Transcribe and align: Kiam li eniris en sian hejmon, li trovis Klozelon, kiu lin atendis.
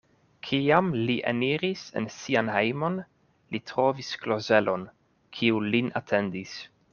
Kiam 0.45 0.87
li 1.09 1.17
eniris 1.31 1.83
en 2.01 2.07
sian 2.15 2.49
hejmon, 2.53 2.97
li 3.53 3.61
trovis 3.73 4.11
Klozelon, 4.25 4.87
kiu 5.39 5.63
lin 5.69 5.93
atendis. 6.03 6.57